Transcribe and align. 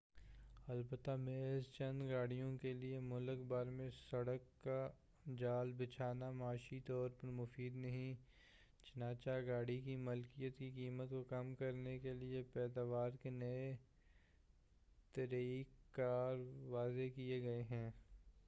البتہ 0.67 1.15
محض 1.17 1.65
چند 1.73 2.01
گاڑیوں 2.09 2.51
کے 2.57 2.71
لیے 2.73 2.99
ملک 2.99 3.43
بھر 3.47 3.65
میں 3.69 3.89
سڑک 3.99 4.47
کا 4.63 4.77
جال 5.37 5.73
بچھانا 5.73 6.31
معاشی 6.31 6.79
طور 6.79 7.09
پر 7.21 7.27
مفید 7.31 7.75
نہیں 7.75 8.15
چنانچہ 8.85 9.39
گاڑی 9.47 9.79
کی 9.81 9.95
ملکیت 9.99 10.57
کی 10.57 10.71
قیمت 10.75 11.09
کو 11.09 11.23
کم 11.29 11.53
کرنے 11.55 11.97
کے 11.99 12.13
لیے 12.13 12.43
پیداوار 12.53 13.17
کے 13.21 13.29
نئے 13.29 13.75
طریق 15.15 15.95
کار 15.95 16.37
وضع 16.69 17.07
کیے 17.15 17.41
گئے 17.41 17.63
ہیں 17.71 17.89